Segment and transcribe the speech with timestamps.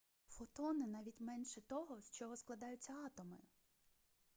[0.27, 3.37] фотони навіть менше того з чого складаються атоми